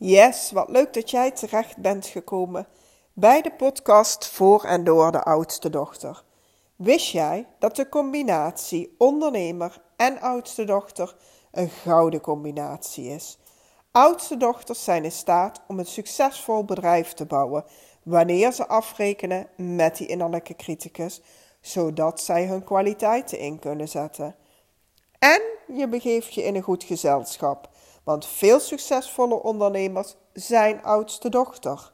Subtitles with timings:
[0.00, 2.66] Yes, wat leuk dat jij terecht bent gekomen
[3.12, 6.24] bij de podcast voor en door de oudste dochter.
[6.76, 11.16] Wist jij dat de combinatie ondernemer en oudste dochter
[11.50, 13.38] een gouden combinatie is?
[13.90, 17.64] Oudste dochters zijn in staat om een succesvol bedrijf te bouwen
[18.02, 21.20] wanneer ze afrekenen met die innerlijke criticus,
[21.60, 24.36] zodat zij hun kwaliteiten in kunnen zetten.
[25.18, 25.42] En
[25.72, 27.68] je begeeft je in een goed gezelschap
[28.08, 31.92] want veel succesvolle ondernemers zijn oudste dochter.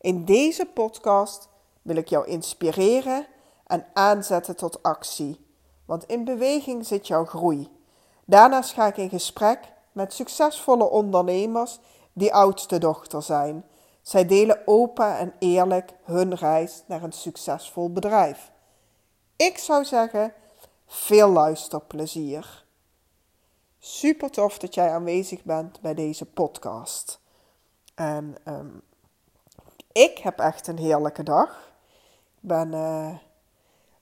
[0.00, 1.48] In deze podcast
[1.82, 3.26] wil ik jou inspireren
[3.66, 5.46] en aanzetten tot actie,
[5.84, 7.68] want in beweging zit jouw groei.
[8.24, 9.58] Daarnaast ga ik in gesprek
[9.92, 11.78] met succesvolle ondernemers
[12.12, 13.64] die oudste dochter zijn.
[14.02, 18.50] Zij delen open en eerlijk hun reis naar een succesvol bedrijf.
[19.36, 20.32] Ik zou zeggen,
[20.86, 22.68] veel luisterplezier.
[23.82, 27.20] Super tof dat jij aanwezig bent bij deze podcast.
[27.94, 28.82] En um,
[29.92, 31.72] ik heb echt een heerlijke dag.
[32.40, 33.14] Ik ben, uh,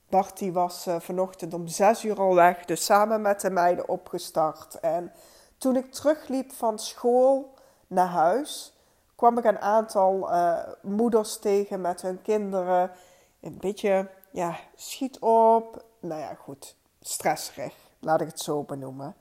[0.09, 4.79] Bart was uh, vanochtend om zes uur al weg, dus samen met de meiden opgestart.
[4.79, 5.11] En
[5.57, 7.53] toen ik terugliep van school
[7.87, 8.73] naar huis,
[9.15, 12.91] kwam ik een aantal uh, moeders tegen met hun kinderen.
[13.39, 15.83] Een beetje, ja, schiet op.
[15.99, 19.15] Nou ja, goed, stressrig, laat ik het zo benoemen.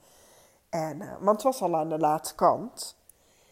[0.70, 2.96] En, want het was al aan de late kant.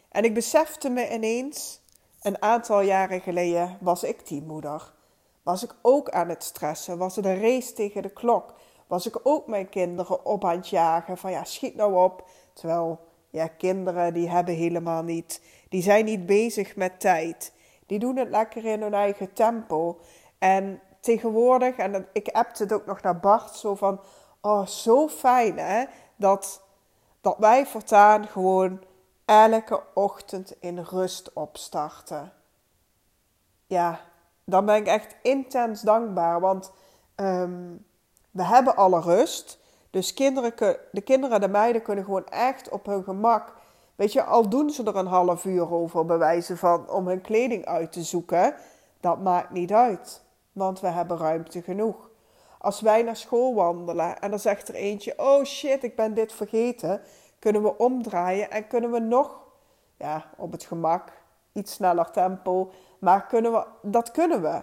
[0.08, 1.80] En ik besefte me ineens,
[2.22, 4.94] een aantal jaren geleden was ik die moeder.
[5.42, 6.98] Was ik ook aan het stressen?
[6.98, 8.54] Was het een race tegen de klok?
[8.86, 12.28] Was ik ook mijn kinderen op aan het jagen van ja, schiet nou op.
[12.52, 17.52] Terwijl, ja, kinderen die hebben helemaal niet, die zijn niet bezig met tijd.
[17.86, 20.00] Die doen het lekker in hun eigen tempo.
[20.38, 24.00] En tegenwoordig, en ik appte het ook nog naar Bart, zo van,
[24.40, 25.84] oh, zo fijn hè,
[26.16, 26.62] dat
[27.20, 28.80] dat wij voortaan gewoon
[29.24, 32.32] elke ochtend in rust opstarten.
[33.66, 34.00] Ja,
[34.44, 36.72] dan ben ik echt intens dankbaar, want
[37.16, 37.84] um,
[38.30, 39.58] we hebben alle rust.
[39.90, 43.52] Dus kinderen, de kinderen, de meiden kunnen gewoon echt op hun gemak.
[43.94, 47.64] Weet je, al doen ze er een half uur over, bewijzen van om hun kleding
[47.64, 48.54] uit te zoeken,
[49.00, 52.05] dat maakt niet uit, want we hebben ruimte genoeg.
[52.66, 56.32] Als wij naar school wandelen en dan zegt er eentje: Oh shit, ik ben dit
[56.32, 57.00] vergeten.
[57.38, 59.40] Kunnen we omdraaien en kunnen we nog,
[59.96, 61.12] ja, op het gemak,
[61.52, 62.70] iets sneller tempo.
[62.98, 64.62] Maar kunnen we, dat kunnen we.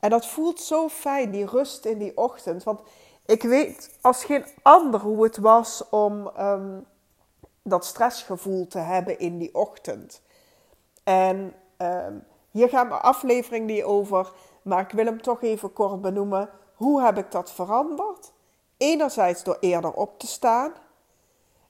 [0.00, 2.64] En dat voelt zo fijn, die rust in die ochtend.
[2.64, 2.80] Want
[3.26, 6.86] ik weet als geen ander hoe het was om um,
[7.62, 10.22] dat stressgevoel te hebben in die ochtend.
[11.04, 16.00] En um, hier gaat mijn aflevering niet over, maar ik wil hem toch even kort
[16.00, 16.50] benoemen.
[16.78, 18.32] Hoe heb ik dat veranderd?
[18.76, 20.72] Enerzijds door eerder op te staan.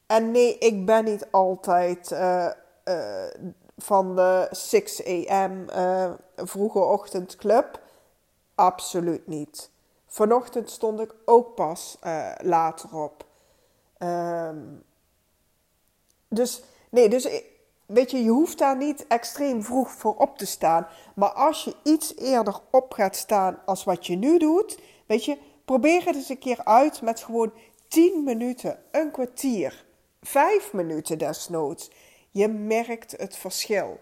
[0.07, 2.51] En nee, ik ben niet altijd uh,
[2.85, 3.25] uh,
[3.77, 5.67] van de 6 a.m.
[5.77, 7.81] Uh, vroege ochtendclub.
[8.55, 9.71] Absoluut niet.
[10.07, 11.99] Vanochtend stond ik ook pas
[12.43, 13.25] later op.
[13.99, 14.85] Um,
[16.29, 17.43] dus nee, dus
[17.87, 20.87] weet je, je hoeft daar niet extreem vroeg voor op te staan.
[21.15, 25.39] Maar als je iets eerder op gaat staan als wat je nu doet, weet je,
[25.65, 27.53] probeer het eens een keer uit met gewoon
[27.89, 29.85] 10 minuten, een kwartier,
[30.23, 31.91] 5 minuten desnoods.
[32.31, 34.01] Je merkt het verschil.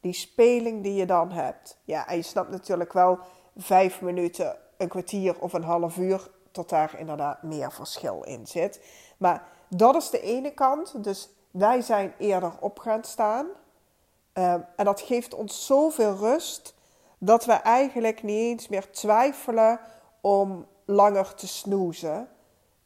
[0.00, 1.78] Die speling die je dan hebt.
[1.84, 3.18] Ja, en je snapt natuurlijk wel
[3.56, 8.80] 5 minuten, een kwartier of een half uur, tot daar inderdaad meer verschil in zit.
[9.16, 11.04] Maar dat is de ene kant.
[11.04, 13.46] Dus wij zijn eerder op gaan staan.
[13.46, 16.74] Um, en dat geeft ons zoveel rust
[17.18, 19.80] dat we eigenlijk niet eens meer twijfelen
[20.20, 22.28] om langer te snoezen.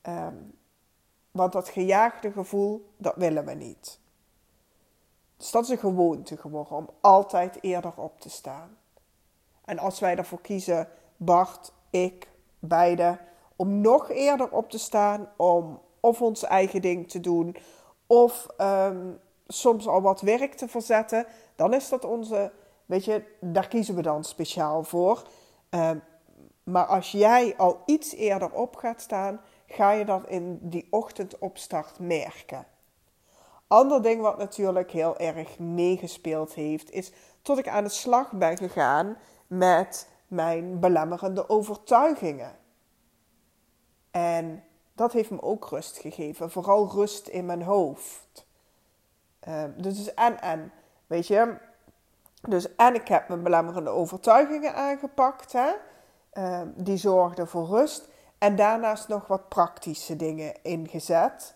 [0.03, 0.59] Um,
[1.31, 3.99] want dat gejaagde gevoel, dat willen we niet.
[5.37, 8.77] Dus dat is een gewoonte geworden om altijd eerder op te staan.
[9.65, 13.19] En als wij ervoor kiezen, Bart, ik, beide,
[13.57, 17.57] om nog eerder op te staan, om of ons eigen ding te doen,
[18.07, 22.53] of um, soms al wat werk te verzetten, dan is dat onze,
[22.91, 25.29] weet je, daar kiezen we dan speciaal voor.
[25.71, 26.03] Um,
[26.63, 31.99] maar als jij al iets eerder op gaat staan, ga je dat in die ochtendopstart
[31.99, 32.67] merken.
[33.67, 38.57] Ander ding wat natuurlijk heel erg meegespeeld heeft, is tot ik aan de slag ben
[38.57, 39.17] gegaan
[39.47, 42.57] met mijn belemmerende overtuigingen.
[44.11, 48.47] En dat heeft me ook rust gegeven, vooral rust in mijn hoofd.
[49.49, 50.73] Uh, dus en en,
[51.07, 51.69] weet je.
[52.41, 55.71] Dus en ik heb mijn belemmerende overtuigingen aangepakt, hè.
[56.33, 58.09] Uh, die zorgden voor rust.
[58.39, 61.55] En daarnaast nog wat praktische dingen ingezet.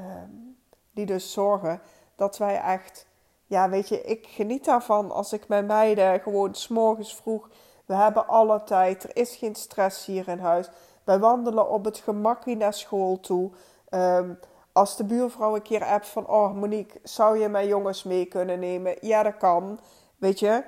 [0.00, 0.58] Um,
[0.92, 1.80] die dus zorgen
[2.16, 3.06] dat wij echt
[3.46, 7.48] ja, weet je, ik geniet daarvan als ik mijn meiden gewoon s'morgens vroeg.
[7.84, 10.68] We hebben alle tijd, er is geen stress hier in huis.
[11.04, 13.50] Wij wandelen op het gemakkie naar school toe.
[13.88, 14.34] Ehm,
[14.76, 18.58] als de buurvrouw een keer appt van, oh Monique, zou je mijn jongens mee kunnen
[18.58, 18.96] nemen?
[19.00, 19.80] Ja, dat kan.
[20.16, 20.64] Weet je,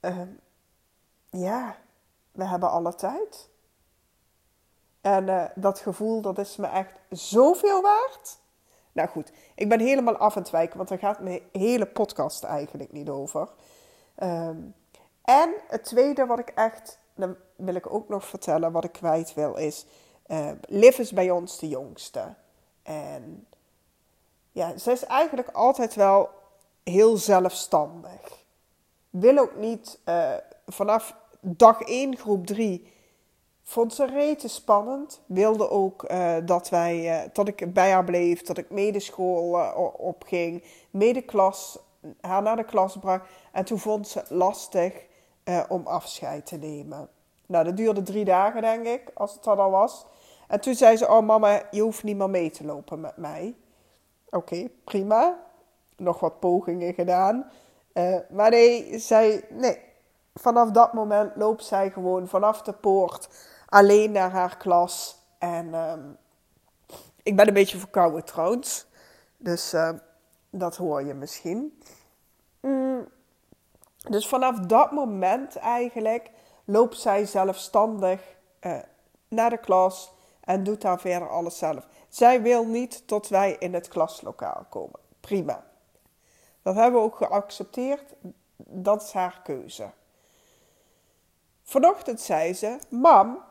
[0.00, 0.28] ehm,
[1.30, 1.76] ja,
[2.32, 3.48] we hebben alle tijd.
[5.00, 8.38] En uh, dat gevoel, dat is me echt zoveel waard.
[8.92, 12.44] Nou goed, ik ben helemaal af en het wijken, want daar gaat mijn hele podcast
[12.44, 13.48] eigenlijk niet over.
[14.22, 14.74] Um,
[15.22, 19.34] en het tweede wat ik echt, dan wil ik ook nog vertellen, wat ik kwijt
[19.34, 19.86] wil, is...
[20.26, 22.34] Uh, Liv is bij ons de jongste.
[22.86, 23.46] En
[24.52, 26.28] ja, ze is eigenlijk altijd wel
[26.84, 28.44] heel zelfstandig.
[29.10, 30.32] Wil ook niet uh,
[30.66, 32.94] vanaf dag 1, groep 3
[33.62, 35.20] Vond ze rete spannend.
[35.26, 40.64] Wilde ook uh, dat, wij, uh, dat ik bij haar bleef, dat ik medeschool opging,
[40.90, 41.78] medeklas,
[42.20, 43.28] haar naar de klas bracht.
[43.52, 44.92] En toen vond ze lastig
[45.68, 47.08] om afscheid te nemen.
[47.46, 50.06] Nou, dat duurde drie dagen, denk ik, als het dat al was.
[50.48, 53.56] En toen zei ze: Oh, mama, je hoeft niet meer mee te lopen met mij.
[54.30, 55.38] Oké, prima.
[55.96, 57.50] Nog wat pogingen gedaan.
[58.30, 59.84] maar nee, zei: Nee.
[60.34, 63.28] Vanaf dat moment loopt zij gewoon vanaf de poort
[63.66, 65.18] alleen naar haar klas.
[65.38, 66.00] En ehm,
[67.22, 68.86] ik ben een beetje verkouden trouwens.
[69.36, 69.96] Dus ehm,
[70.50, 71.80] dat hoor je misschien.
[72.60, 73.08] Mm.
[74.08, 76.30] Dus vanaf dat moment eigenlijk
[76.64, 78.20] loopt zij zelfstandig
[78.60, 78.78] uh,
[79.28, 80.12] naar de klas
[80.46, 81.86] en doet daar verder alles zelf.
[82.08, 85.00] Zij wil niet tot wij in het klaslokaal komen.
[85.20, 85.64] Prima.
[86.62, 88.14] Dat hebben we ook geaccepteerd.
[88.56, 89.90] Dat is haar keuze.
[91.62, 93.42] Vanochtend zei ze: Mam,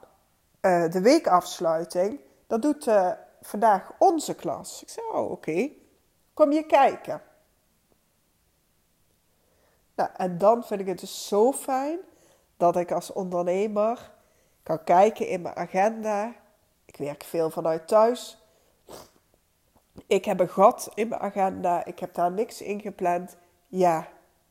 [0.61, 4.81] uh, de weekafsluiting, dat doet uh, vandaag onze klas.
[4.81, 5.69] Ik zei, oh oké,
[6.33, 7.21] kom je kijken.
[9.95, 11.99] Nou, en dan vind ik het dus zo fijn
[12.57, 14.11] dat ik als ondernemer
[14.63, 16.33] kan kijken in mijn agenda.
[16.95, 18.37] Ik werk veel vanuit thuis.
[20.07, 21.85] Ik heb een gat in mijn agenda.
[21.85, 23.37] Ik heb daar niks in gepland.
[23.67, 24.07] Ja,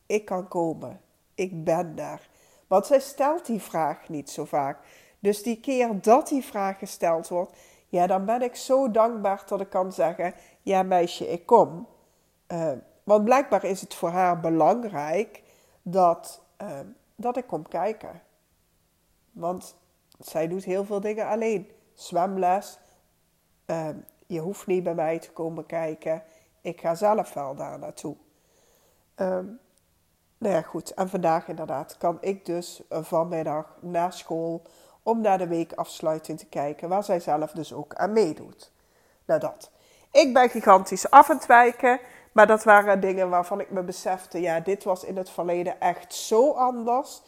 [0.07, 1.01] ik kan komen.
[1.35, 2.29] Ik ben daar.
[2.67, 4.79] Want zij stelt die vraag niet zo vaak.
[5.19, 7.57] Dus die keer dat die vraag gesteld wordt,
[7.89, 11.87] ja, dan ben ik zo dankbaar dat ik kan zeggen: Ja, meisje, ik kom.
[12.49, 12.73] Uh,
[13.05, 15.43] want blijkbaar is het voor haar belangrijk
[15.83, 16.81] dat, uh,
[17.17, 18.23] dat ik kom kijken.
[19.33, 19.77] Want
[20.19, 21.71] zij doet heel veel dingen alleen.
[21.95, 22.79] Zwemles.
[23.67, 23.89] Uh,
[24.27, 26.23] je hoeft niet bij mij te komen kijken.
[26.61, 28.17] Ik ga zelf wel daar naartoe.
[29.17, 29.61] Um,
[30.39, 30.95] nou ja, goed.
[30.95, 34.63] En vandaag inderdaad kan ik dus vanmiddag naar school
[35.03, 38.73] om naar de weekafsluiting te kijken, waar zij zelf dus ook aan meedoet.
[39.25, 39.71] Nou dat.
[40.13, 42.01] Ik ben gigantisch af en wijken,
[42.33, 46.15] maar dat waren dingen waarvan ik me besefte, ja, dit was in het verleden echt
[46.15, 47.23] zo anders.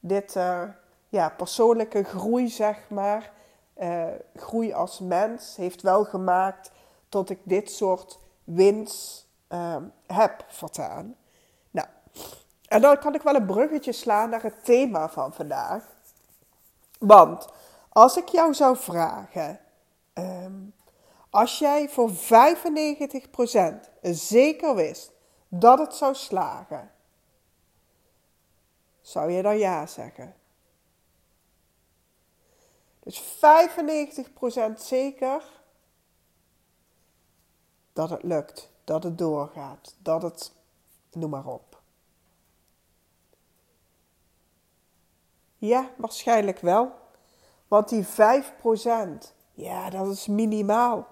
[0.00, 0.62] Dit, uh,
[1.08, 3.32] ja, persoonlijke groei, zeg maar,
[3.80, 4.06] uh,
[4.36, 6.70] groei als mens, heeft wel gemaakt
[7.08, 11.16] tot ik dit soort winst uh, heb vertaan.
[11.70, 11.88] Nou,
[12.68, 15.84] en dan kan ik wel een bruggetje slaan naar het thema van vandaag.
[16.98, 17.48] Want
[17.88, 19.60] als ik jou zou vragen,
[20.14, 20.74] um,
[21.30, 22.14] als jij voor 95%
[24.02, 25.12] zeker wist
[25.48, 26.90] dat het zou slagen,
[29.00, 30.34] zou je dan ja zeggen?
[33.10, 35.42] Dus 95% zeker
[37.92, 40.52] dat het lukt, dat het doorgaat, dat het,
[41.12, 41.80] noem maar op.
[45.56, 46.92] Ja, waarschijnlijk wel.
[47.68, 48.08] Want die 5%,
[49.52, 51.06] ja, dat is minimaal.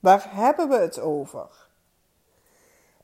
[0.00, 1.68] Waar hebben we het over?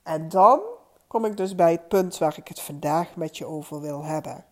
[0.03, 0.61] En dan
[1.07, 4.45] kom ik dus bij het punt waar ik het vandaag met je over wil hebben.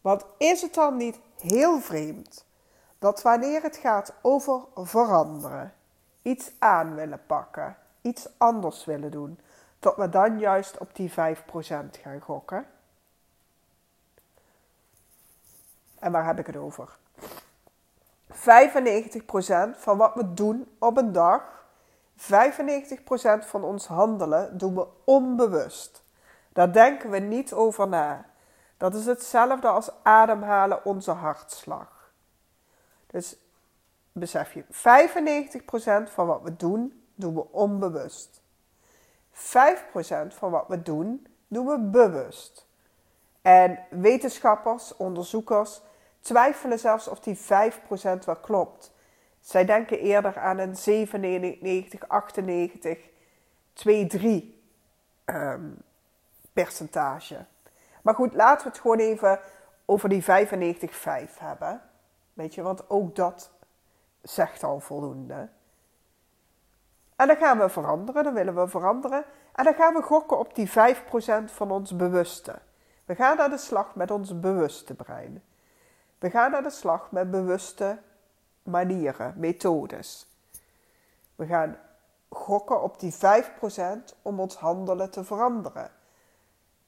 [0.00, 2.44] Want is het dan niet heel vreemd
[2.98, 5.74] dat wanneer het gaat over veranderen,
[6.22, 9.38] iets aan willen pakken, iets anders willen doen,
[9.78, 11.14] dat we dan juist op die 5%
[12.02, 12.66] gaan gokken?
[15.98, 16.96] En waar heb ik het over?
[18.32, 18.36] 95%
[19.76, 21.64] van wat we doen op een dag,
[22.16, 22.18] 95%
[23.38, 26.02] van ons handelen doen we onbewust.
[26.52, 28.24] Daar denken we niet over na.
[28.76, 32.12] Dat is hetzelfde als ademhalen onze hartslag.
[33.06, 33.36] Dus
[34.12, 34.64] besef je,
[36.08, 38.42] 95% van wat we doen, doen we onbewust.
[39.32, 39.38] 5%
[40.28, 42.66] van wat we doen, doen we bewust.
[43.42, 45.80] En wetenschappers, onderzoekers
[46.20, 47.42] twijfelen zelfs of die 5%
[48.24, 48.92] wel klopt.
[49.40, 52.98] Zij denken eerder aan een 97, 98,
[53.72, 54.54] 2, 3.
[55.24, 55.70] ehm,
[56.52, 57.46] percentage.
[58.06, 59.40] Maar goed, laten we het gewoon even
[59.84, 60.26] over die 95-5
[61.38, 61.82] hebben.
[62.32, 63.50] Weet je, want ook dat
[64.22, 65.48] zegt al voldoende.
[67.16, 69.24] En dan gaan we veranderen, dan willen we veranderen.
[69.52, 70.72] En dan gaan we gokken op die 5%
[71.44, 72.58] van ons bewuste.
[73.04, 75.42] We gaan naar de slag met ons bewuste brein.
[76.18, 77.98] We gaan naar de slag met bewuste
[78.62, 80.26] manieren, methodes.
[81.34, 81.78] We gaan
[82.28, 83.18] gokken op die 5%
[84.22, 85.90] om ons handelen te veranderen.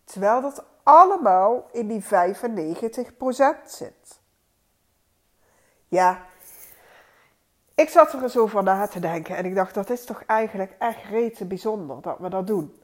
[0.05, 2.07] Terwijl dat allemaal in die 95%
[3.65, 4.21] zit.
[5.89, 6.27] Ja,
[7.75, 10.75] ik zat er eens over na te denken en ik dacht dat is toch eigenlijk
[10.79, 12.81] echt rete bijzonder dat we dat doen.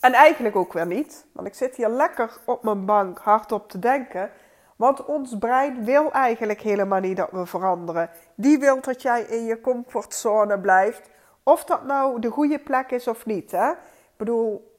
[0.00, 3.78] En eigenlijk ook weer niet, want ik zit hier lekker op mijn bank hardop te
[3.78, 4.30] denken.
[4.76, 8.10] Want ons brein wil eigenlijk helemaal niet dat we veranderen.
[8.34, 11.10] Die wil dat jij in je comfortzone blijft.
[11.42, 13.50] Of dat nou de goede plek is of niet.
[13.50, 13.70] Hè?
[13.70, 14.69] Ik bedoel,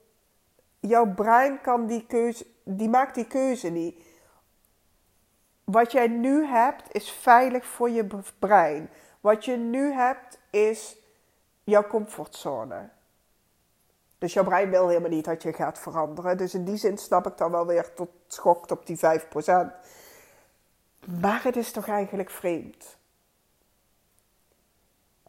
[0.81, 4.03] jouw brein kan die keuze, die maakt die keuze niet.
[5.63, 8.07] Wat jij nu hebt is veilig voor je
[8.39, 8.89] brein.
[9.19, 10.97] Wat je nu hebt is
[11.63, 12.89] jouw comfortzone.
[14.17, 16.37] Dus jouw brein wil helemaal niet dat je gaat veranderen.
[16.37, 18.99] Dus in die zin snap ik dan wel weer tot schokt op die 5%.
[21.21, 22.97] Maar het is toch eigenlijk vreemd.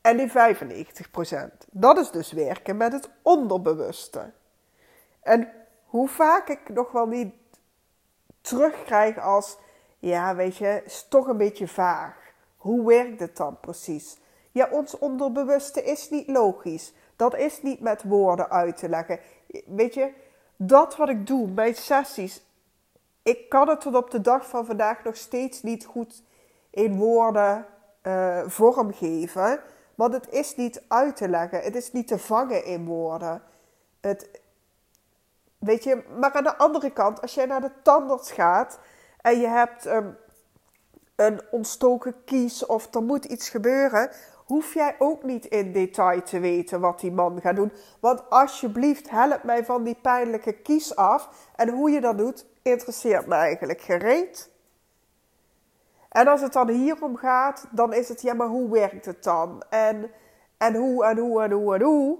[0.00, 0.34] En die 95%,
[1.70, 4.32] dat is dus werken met het onderbewuste.
[5.22, 5.52] En
[5.84, 7.34] hoe vaak ik nog wel niet
[8.40, 9.58] terugkrijg als,
[9.98, 12.14] ja weet je, is toch een beetje vaag.
[12.56, 14.18] Hoe werkt het dan precies?
[14.50, 16.92] Ja, ons onderbewuste is niet logisch.
[17.16, 19.20] Dat is niet met woorden uit te leggen.
[19.66, 20.12] Weet je,
[20.56, 22.42] dat wat ik doe, mijn sessies,
[23.22, 26.22] ik kan het tot op de dag van vandaag nog steeds niet goed
[26.70, 27.66] in woorden
[28.02, 29.60] uh, vormgeven.
[29.94, 31.60] Want het is niet uit te leggen.
[31.60, 33.42] Het is niet te vangen in woorden.
[34.00, 34.40] Het,
[35.62, 38.78] weet je, maar aan de andere kant, als jij naar de tandarts gaat
[39.20, 40.16] en je hebt um,
[41.16, 44.10] een ontstoken kies of er moet iets gebeuren,
[44.44, 47.72] hoef jij ook niet in detail te weten wat die man gaat doen.
[48.00, 51.50] Want alsjeblieft, help mij van die pijnlijke kies af.
[51.56, 54.50] En hoe je dat doet, interesseert me eigenlijk gereed.
[56.08, 59.62] En als het dan hierom gaat, dan is het, ja, maar hoe werkt het dan?
[59.70, 60.10] En,
[60.58, 62.18] en hoe, en hoe, en hoe, en hoe?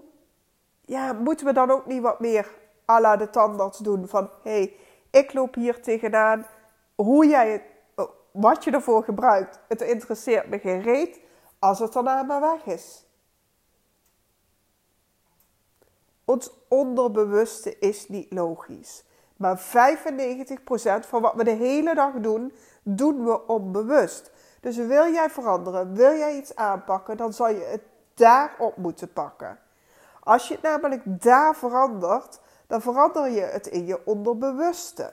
[0.84, 4.08] Ja, moeten we dan ook niet wat meer à la de tandarts doen?
[4.08, 4.76] Van, hey,
[5.10, 6.46] ik loop hier tegenaan.
[6.94, 7.62] Hoe jij
[8.30, 11.20] wat je ervoor gebruikt, het interesseert me gereed
[11.58, 13.06] als het daarna maar weg is.
[16.24, 19.04] Ons onderbewuste is niet logisch.
[19.36, 19.62] Maar 95%
[21.06, 24.30] van wat we de hele dag doen, doen we onbewust.
[24.60, 27.82] Dus wil jij veranderen, wil jij iets aanpakken, dan zal je het
[28.14, 29.58] daarop moeten pakken.
[30.20, 32.40] Als je het namelijk daar verandert,
[32.72, 35.12] dan verander je het in je onderbewuste.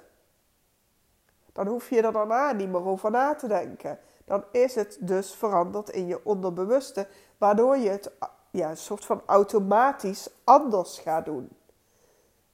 [1.53, 3.99] Dan hoef je er daarna niet meer over na te denken
[4.29, 8.11] dan is het dus veranderd in je onderbewuste, waardoor je het
[8.51, 11.49] ja, een soort van automatisch anders gaat doen.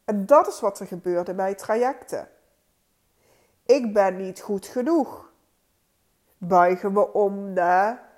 [0.06, 2.28] En dat is wat er gebeurde bij trajecten.
[3.66, 5.32] Ik ben niet goed genoeg.
[6.38, 8.10] Buigen we om naar.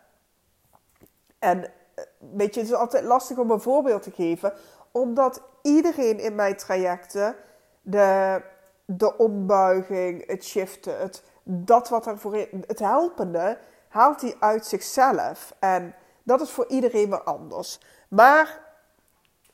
[1.39, 4.53] En eh, weet je, het is altijd lastig om een voorbeeld te geven,
[4.91, 7.35] omdat iedereen in mijn trajecten
[7.81, 8.41] de,
[8.85, 13.57] de ombuiging, het shiften, het dat wat er voor het helpende,
[13.87, 15.55] haalt hij uit zichzelf.
[15.59, 17.79] En dat is voor iedereen weer anders.
[18.09, 18.59] Maar,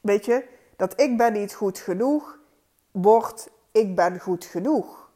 [0.02, 2.40] weet je, dat ik ben niet goed genoeg,
[2.92, 5.12] wordt ik ben goed genoeg.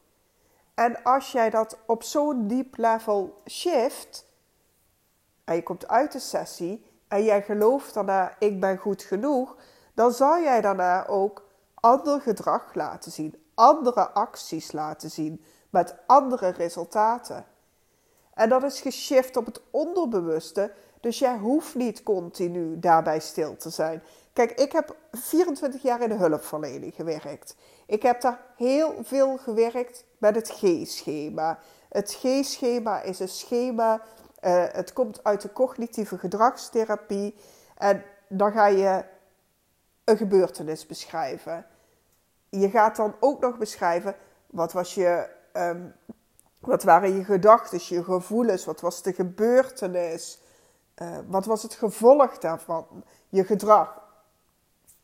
[0.74, 4.26] En als jij dat op zo'n diep level shift,
[5.44, 9.56] en je komt uit de sessie, en jij gelooft daarna ik ben goed genoeg,
[9.98, 16.50] dan zal jij daarna ook ander gedrag laten zien, andere acties laten zien met andere
[16.50, 17.46] resultaten.
[18.34, 23.70] En dat is geshift op het onderbewuste, dus jij hoeft niet continu daarbij stil te
[23.70, 24.04] zijn.
[24.34, 27.56] Kijk, ik heb 24 jaar in de hulpverlening gewerkt.
[27.86, 31.60] Ik heb daar heel veel gewerkt met het G-schema.
[31.90, 34.02] Het G-schema is een schema,
[34.42, 37.36] uh, het komt uit de cognitieve gedragstherapie.
[37.78, 39.16] En dan ga je
[40.08, 41.66] een gebeurtenis beschrijven.
[42.50, 44.16] Je gaat dan ook nog beschrijven
[44.48, 45.90] wat was je Ehm,
[46.60, 48.66] wat waren je gedachten, je gevoelens?
[48.66, 50.42] Wat was de gebeurtenis?
[51.02, 53.04] Uh, wat was het gevolg daarvan?
[53.30, 54.02] Je gedrag.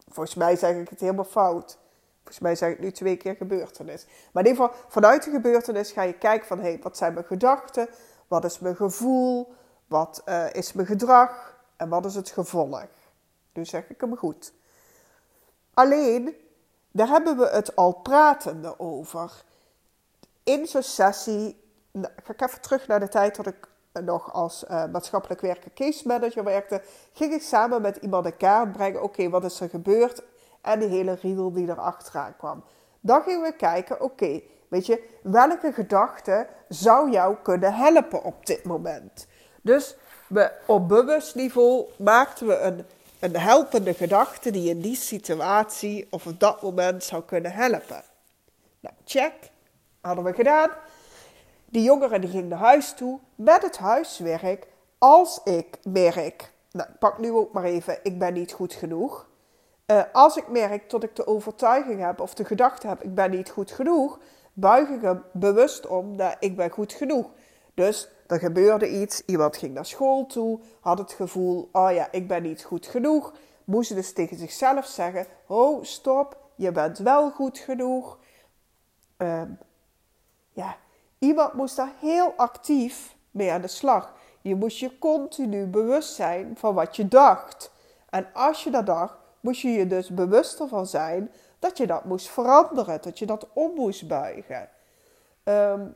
[0.08, 1.78] Volgens mij zeg ik het helemaal fout.
[2.16, 4.06] Volgens mij zeg ik nu twee keer gebeurtenis.
[4.32, 6.60] Maar in ieder geval, vanuit de gebeurtenis ga je kijken van...
[6.60, 7.88] hé, hey, wat zijn mijn gedachten?
[8.28, 9.54] Wat is mijn gevoel?
[9.88, 11.60] Wat uh, is mijn gedrag?
[11.78, 12.86] En wat is het gevolg?
[13.54, 14.54] Nu zeg ik hem goed.
[15.74, 16.36] Alleen,
[16.92, 19.44] daar hebben we het al pratende over.
[20.44, 21.62] In zo'n sessie,
[21.92, 23.68] nou, ga ik even terug naar de tijd dat ik
[24.02, 26.82] nog als uh, maatschappelijk werker case manager werkte,
[27.14, 29.04] ging ik samen met iemand een kaart brengen.
[29.04, 30.24] Oké, wat is er gebeurd?
[30.62, 32.64] En die hele riedel die erachteraan kwam.
[33.00, 38.64] Dan gingen we kijken, oké, weet je, welke gedachte zou jou kunnen helpen op dit
[38.64, 39.28] moment?
[39.62, 39.96] Dus
[40.28, 42.86] we, op bewust niveau maakten we een,
[43.24, 48.04] een helpende gedachte die in die situatie of op dat moment zou kunnen helpen.
[48.80, 49.34] Nou, check,
[50.02, 50.70] hadden we gedaan.
[51.66, 54.68] Die jongere die ging naar huis toe met het huiswerk.
[54.98, 59.28] Als ik merk, nou ik pak nu ook maar even, ik ben niet goed genoeg.
[59.88, 63.32] Uh, als ik merk dat ik de overtuiging heb of de gedachte heb, ik ben
[63.32, 64.20] niet goed genoeg,
[64.54, 67.30] buig ik hem bewust om dat ik ben goed genoeg.
[67.74, 72.28] Dus er gebeurde iets, iemand ging naar school toe, had het gevoel, oh ja, ik
[72.28, 73.34] ben niet goed genoeg.
[73.64, 78.18] Moest dus tegen zichzelf zeggen, oh stop, je bent wel goed genoeg.
[79.18, 79.42] Uh,
[80.52, 80.78] ja,
[81.20, 84.14] iemand moest daar heel actief mee aan de slag.
[84.42, 87.72] Je moest je continu bewust zijn van wat je dacht.
[88.10, 92.06] En als je dat dacht, moest je je dus bewuster van zijn dat je dat
[92.06, 94.70] moest veranderen, dat je dat om moest buigen.
[95.44, 95.96] Um,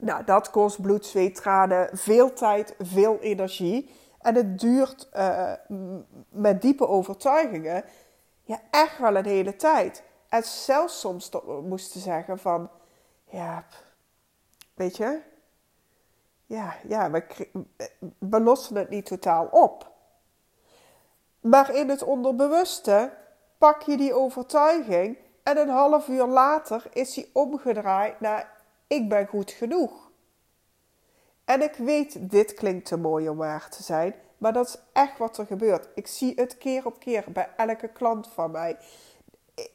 [0.00, 3.90] nou, dat kost bloed, zweet, tranen, veel tijd, veel energie.
[4.20, 5.52] En het duurt uh,
[6.28, 7.84] met diepe overtuigingen
[8.42, 10.02] ja, echt wel een hele tijd.
[10.28, 11.30] En zelfs soms
[11.62, 12.70] moesten zeggen van,
[13.24, 13.64] ja,
[14.74, 15.20] weet je,
[16.46, 17.48] ja, ja we,
[18.18, 19.90] we lossen het niet totaal op.
[21.40, 23.12] Maar in het onderbewuste
[23.58, 28.59] pak je die overtuiging en een half uur later is die omgedraaid naar
[28.90, 30.10] ik ben goed genoeg.
[31.44, 35.18] En ik weet, dit klinkt te mooi om waar te zijn, maar dat is echt
[35.18, 35.88] wat er gebeurt.
[35.94, 38.76] Ik zie het keer op keer bij elke klant van mij.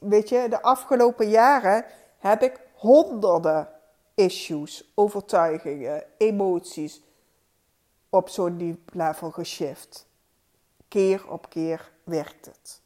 [0.00, 1.84] Weet je, de afgelopen jaren
[2.18, 3.68] heb ik honderden
[4.14, 7.02] issues, overtuigingen, emoties
[8.08, 10.06] op zo'n diep level geshift.
[10.88, 12.80] Keer op keer werkt het.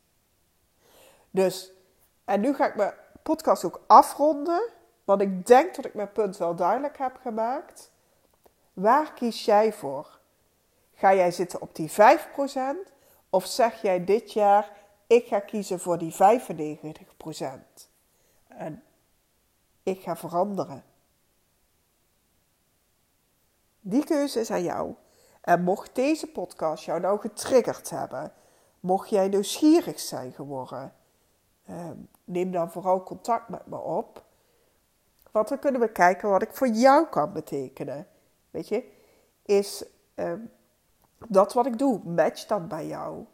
[1.30, 1.72] Dus,
[2.24, 4.78] en nu ga ik mijn podcast ook afronden.
[5.10, 7.90] Want ik denk dat ik mijn punt wel duidelijk heb gemaakt.
[8.72, 10.18] Waar kies jij voor?
[10.94, 11.94] Ga jij zitten op die 5%?
[13.30, 14.72] Of zeg jij dit jaar,
[15.06, 17.88] ik ga kiezen voor die 95%?
[18.46, 18.82] En
[19.82, 20.84] ik ga veranderen.
[23.80, 24.94] Die keuze is aan jou.
[25.40, 28.32] En mocht deze podcast jou nou getriggerd hebben,
[28.80, 30.94] mocht jij nieuwsgierig zijn geworden,
[31.66, 34.28] ehm, neem dan vooral contact met me op.
[35.30, 38.06] Want dan kunnen we kijken wat ik voor jou kan betekenen.
[38.50, 38.84] Weet je,
[39.42, 39.84] is
[40.16, 40.32] uh,
[41.28, 43.24] dat wat ik doe, matcht dat bij jou?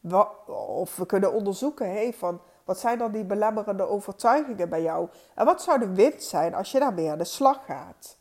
[0.00, 5.08] Wat, of we kunnen onderzoeken, hey, van wat zijn dan die belemmerende overtuigingen bij jou?
[5.34, 8.18] En wat zou de winst zijn als je daarmee aan de slag gaat?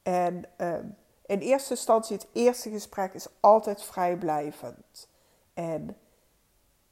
[0.06, 0.86] En ehm,
[1.26, 5.10] in eerste instantie, het eerste gesprek is altijd vrijblijvend.
[5.54, 5.98] En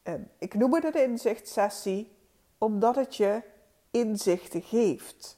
[0.03, 2.15] uh, ik noem het een inzichtsessie
[2.57, 3.41] omdat het je
[3.91, 5.37] inzichten geeft.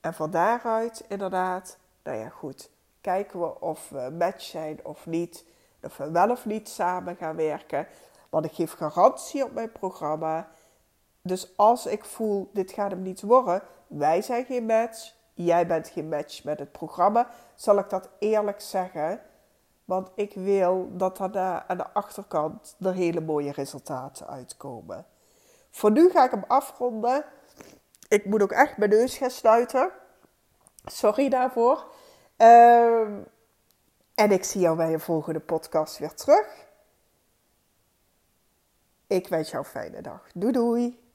[0.00, 5.44] En van daaruit inderdaad, nou ja goed, kijken we of we match zijn of niet.
[5.82, 7.86] Of we wel of niet samen gaan werken.
[8.28, 10.48] Want ik geef garantie op mijn programma.
[11.22, 15.88] Dus als ik voel, dit gaat hem niet worden, wij zijn geen match, jij bent
[15.88, 19.20] geen match met het programma, zal ik dat eerlijk zeggen.
[19.84, 25.06] Want ik wil dat er aan de achterkant er hele mooie resultaten uitkomen.
[25.70, 27.24] Voor nu ga ik hem afronden.
[28.08, 29.90] Ik moet ook echt mijn neus gaan sluiten.
[30.84, 31.86] Sorry daarvoor.
[32.36, 33.12] Ehm,
[34.14, 36.66] en ik zie jou bij een volgende podcast weer terug.
[39.06, 40.28] Ik wens jou een fijne dag.
[40.34, 41.07] Doei doei.